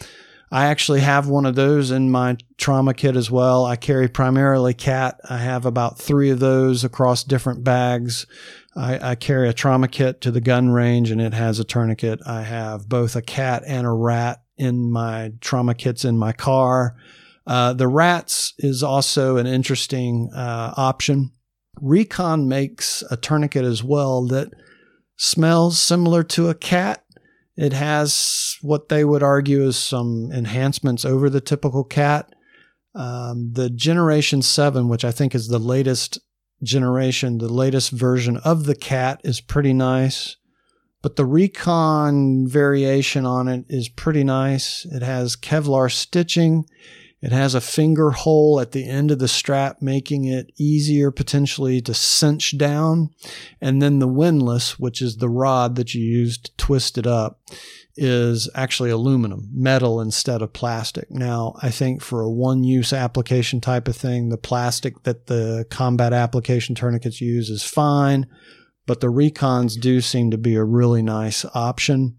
[0.51, 3.65] I actually have one of those in my trauma kit as well.
[3.65, 5.19] I carry primarily cat.
[5.29, 8.25] I have about three of those across different bags.
[8.77, 12.21] I, I, carry a trauma kit to the gun range and it has a tourniquet.
[12.27, 16.97] I have both a cat and a rat in my trauma kits in my car.
[17.47, 21.31] Uh, the rats is also an interesting uh, option.
[21.81, 24.51] Recon makes a tourniquet as well that
[25.17, 27.05] smells similar to a cat.
[27.57, 32.35] It has what they would argue is some enhancements over the typical cat.
[32.95, 36.19] Um, the Generation 7, which I think is the latest
[36.63, 40.37] generation, the latest version of the cat is pretty nice,
[41.03, 44.87] but the Recon variation on it is pretty nice.
[44.87, 46.65] It has Kevlar stitching.
[47.21, 51.81] It has a finger hole at the end of the strap, making it easier potentially
[51.81, 53.11] to cinch down.
[53.63, 57.41] And then the windlass, which is the rod that you use to twist it up,
[57.97, 61.11] is actually aluminum, metal instead of plastic.
[61.11, 65.65] Now, I think for a one use application type of thing, the plastic that the
[65.71, 68.27] combat application tourniquets use is fine,
[68.87, 72.17] but the Recons do seem to be a really nice option.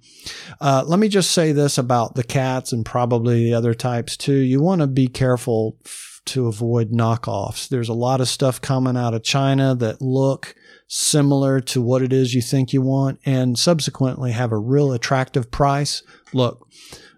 [0.62, 4.34] Uh, let me just say this about the cats and probably the other types too.
[4.38, 5.78] You want to be careful
[6.26, 7.68] to avoid knockoffs.
[7.68, 10.56] There's a lot of stuff coming out of China that look
[10.88, 15.52] similar to what it is you think you want and subsequently have a real attractive
[15.52, 16.04] price.
[16.34, 16.68] Look,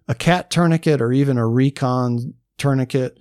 [0.08, 3.20] a cat tourniquet or even a recon tourniquet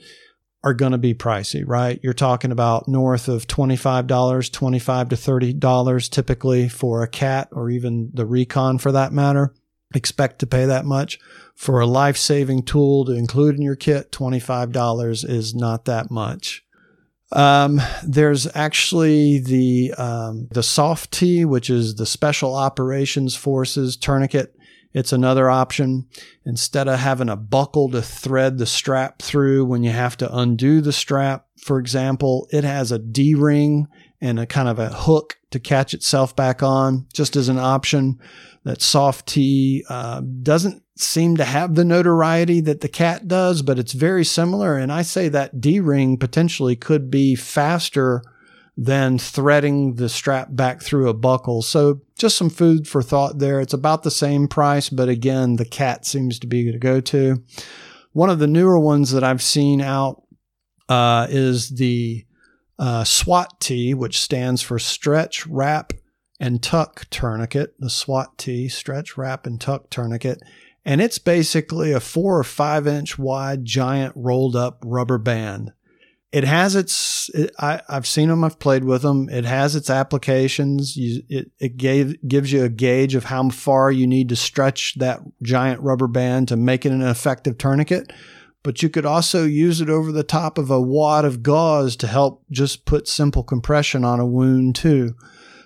[0.62, 2.00] are going to be pricey, right?
[2.02, 8.10] You're talking about north of $25, $25 to $30 typically for a cat or even
[8.12, 9.54] the recon for that matter.
[9.94, 11.20] Expect to pay that much.
[11.56, 16.62] For a life saving tool to include in your kit, $25 is not that much.
[17.32, 24.54] Um, there's actually the um, the SOF-T, which is the Special Operations Forces tourniquet.
[24.92, 26.06] It's another option.
[26.44, 30.80] Instead of having a buckle to thread the strap through when you have to undo
[30.80, 33.88] the strap, for example, it has a D ring
[34.20, 38.20] and a kind of a hook to catch itself back on, just as an option.
[38.64, 43.78] That soft T uh, doesn't seem to have the notoriety that the cat does, but
[43.78, 44.76] it's very similar.
[44.76, 48.22] And I say that D ring potentially could be faster
[48.78, 51.62] than threading the strap back through a buckle.
[51.62, 53.60] So just some food for thought there.
[53.60, 57.42] It's about the same price, but again, the cat seems to be the go to.
[58.12, 60.22] One of the newer ones that I've seen out
[60.88, 62.26] uh, is the
[62.78, 65.92] uh, SWAT-T, which stands for Stretch, Wrap,
[66.38, 67.74] and Tuck Tourniquet.
[67.78, 70.42] The SWAT-T, Stretch, Wrap, and Tuck Tourniquet.
[70.86, 75.72] And it's basically a four or five inch wide giant rolled up rubber band.
[76.30, 79.90] it has its it, I, i've seen them i've played with them it has its
[79.90, 80.96] applications.
[80.96, 84.94] You, it, it gave, gives you a gauge of how far you need to stretch
[84.98, 88.12] that giant rubber band to make it an effective tourniquet.
[88.62, 92.06] But you could also use it over the top of a wad of gauze to
[92.06, 95.16] help just put simple compression on a wound too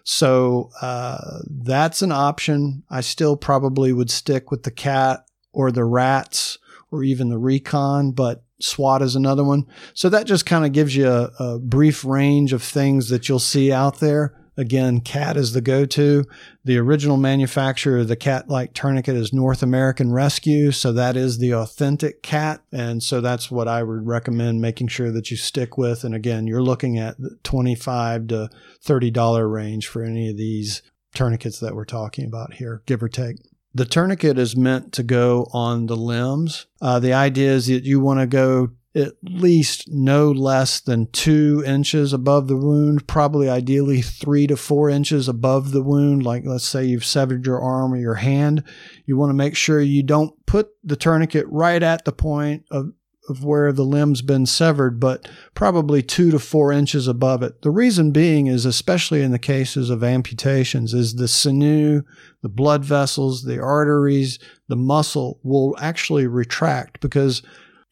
[0.05, 5.85] so uh, that's an option i still probably would stick with the cat or the
[5.85, 6.59] rats
[6.91, 9.67] or even the recon but SWAT is another one.
[9.95, 13.39] So that just kind of gives you a, a, brief range of things that you'll
[13.39, 14.35] see out there.
[14.61, 16.27] Again, CAT is the go to.
[16.65, 20.71] The original manufacturer of the cat like tourniquet is North American Rescue.
[20.71, 22.63] So that is the authentic cat.
[22.71, 26.05] And so that's what I would recommend making sure that you stick with.
[26.05, 28.51] And again, you're looking at the 25 to
[28.85, 30.83] $30 range for any of these
[31.15, 33.37] tourniquets that we're talking about here, give or take.
[33.73, 36.67] The tourniquet is meant to go on the limbs.
[36.83, 41.63] Uh, the idea is that you want to go at least no less than two
[41.65, 46.25] inches above the wound, probably ideally three to four inches above the wound.
[46.25, 48.65] Like, let's say you've severed your arm or your hand.
[49.07, 52.93] You want to make sure you don't put the tourniquet right at the point of
[53.29, 57.63] of where the limb's been severed, but probably two to four inches above it.
[57.63, 62.03] The reason being is, especially in the cases of amputations, is the sinew,
[62.43, 64.39] the blood vessels, the arteries,
[64.69, 67.43] the muscle will actually retract because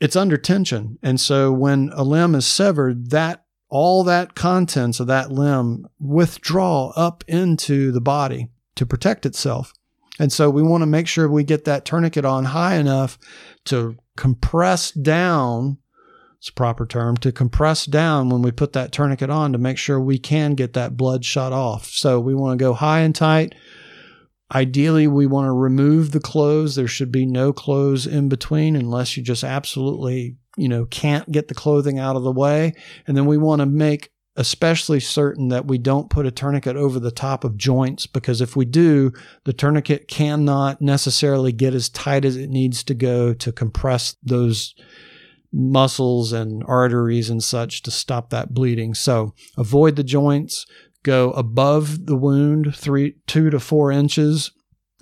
[0.01, 0.99] it's under tension.
[1.03, 6.91] And so when a limb is severed, that all that contents of that limb withdraw
[6.91, 9.73] up into the body to protect itself.
[10.19, 13.19] And so we want to make sure we get that tourniquet on high enough
[13.67, 15.79] to compress down.
[16.39, 19.79] It's a proper term to compress down when we put that tourniquet on to make
[19.79, 21.87] sure we can get that blood shut off.
[21.87, 23.55] So we want to go high and tight.
[24.55, 26.75] Ideally, we want to remove the clothes.
[26.75, 31.49] There should be no clothes in between unless you just absolutely, you know, can't get
[31.49, 32.73] the clothing out of the way.
[33.07, 37.01] And then we want to make especially certain that we don't put a tourniquet over
[37.01, 39.13] the top of joints because if we do,
[39.45, 44.77] the tourniquet cannot necessarily get as tight as it needs to go to compress those
[45.53, 48.95] muscles and arteries and such to stop that bleeding.
[48.95, 50.67] So avoid the joints,
[51.03, 54.51] go above the wound, three, two to four inches,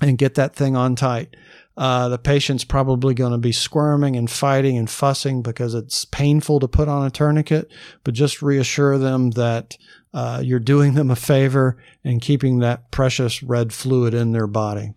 [0.01, 1.35] and get that thing on tight.
[1.77, 6.59] Uh, the patient's probably going to be squirming and fighting and fussing because it's painful
[6.59, 7.71] to put on a tourniquet,
[8.03, 9.77] but just reassure them that
[10.15, 14.95] uh, you're doing them a favor and keeping that precious red fluid in their body.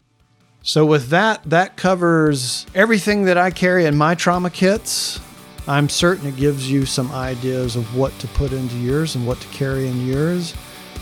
[0.61, 5.19] So, with that, that covers everything that I carry in my trauma kits.
[5.67, 9.39] I'm certain it gives you some ideas of what to put into yours and what
[9.41, 10.53] to carry in yours.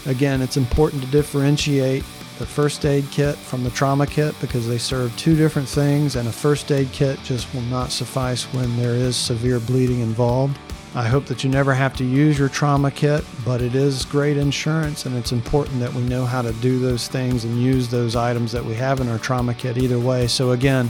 [0.08, 2.04] Again, it's important to differentiate
[2.40, 6.28] the first aid kit from the trauma kit because they serve two different things, and
[6.28, 10.58] a first aid kit just will not suffice when there is severe bleeding involved.
[10.96, 14.38] I hope that you never have to use your trauma kit, but it is great
[14.38, 18.16] insurance, and it's important that we know how to do those things and use those
[18.16, 20.28] items that we have in our trauma kit either way.
[20.28, 20.90] So, again,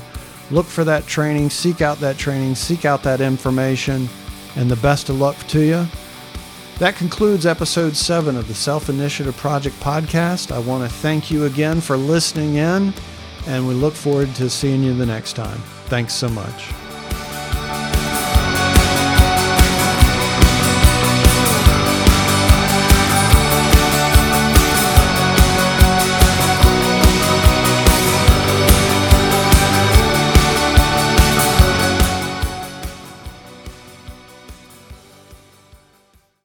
[0.51, 4.07] look for that training, seek out that training, seek out that information,
[4.55, 5.87] and the best of luck to you.
[6.79, 10.51] That concludes episode seven of the Self Initiative Project podcast.
[10.51, 12.93] I want to thank you again for listening in,
[13.47, 15.57] and we look forward to seeing you the next time.
[15.87, 16.86] Thanks so much.